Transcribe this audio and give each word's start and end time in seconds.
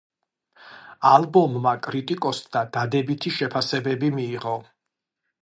ალბომმა 1.09 1.73
კრიტიკოსთა 1.89 2.65
დადებითი 2.79 3.35
შეფასებები 3.37 4.11
მიიღო. 4.19 4.57